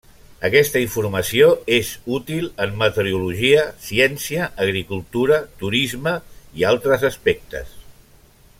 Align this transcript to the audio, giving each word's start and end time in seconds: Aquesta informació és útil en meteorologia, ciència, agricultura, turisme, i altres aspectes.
Aquesta 0.47 0.79
informació 0.83 1.49
és 1.75 1.91
útil 2.15 2.47
en 2.65 2.73
meteorologia, 2.79 3.67
ciència, 3.89 4.49
agricultura, 4.65 5.39
turisme, 5.61 6.15
i 6.63 6.67
altres 6.73 7.07
aspectes. 7.13 7.77